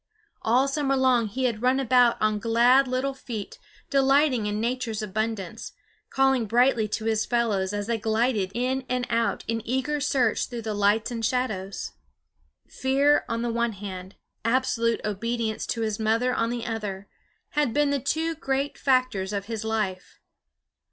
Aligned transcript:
All 0.41 0.67
summer 0.67 0.97
long 0.97 1.27
he 1.27 1.43
had 1.43 1.61
run 1.61 1.79
about 1.79 2.19
on 2.19 2.39
glad 2.39 2.87
little 2.87 3.13
feet, 3.13 3.59
delighting 3.91 4.47
in 4.47 4.59
nature's 4.59 5.03
abundance, 5.03 5.73
calling 6.09 6.47
brightly 6.47 6.87
to 6.87 7.05
his 7.05 7.23
fellows 7.23 7.71
as 7.71 7.85
they 7.85 7.99
glided 7.99 8.51
in 8.55 8.83
and 8.89 9.05
out 9.11 9.43
in 9.47 9.61
eager 9.63 9.99
search 9.99 10.47
through 10.47 10.63
the 10.63 10.73
lights 10.73 11.11
and 11.11 11.23
shadows. 11.23 11.91
Fear 12.67 13.23
on 13.29 13.43
the 13.43 13.53
one 13.53 13.73
hand, 13.73 14.15
absolute 14.43 15.05
obedience 15.05 15.67
to 15.67 15.81
his 15.81 15.99
mother 15.99 16.33
on 16.33 16.49
the 16.49 16.65
other, 16.65 17.07
had 17.49 17.71
been 17.71 17.91
the 17.91 17.99
two 17.99 18.33
great 18.33 18.79
factors 18.79 19.31
of 19.31 19.45
his 19.45 19.63
life. 19.63 20.19